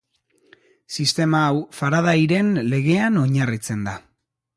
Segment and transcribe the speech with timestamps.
[0.95, 3.95] Sistema hau Faradayren legean oinarritzen da.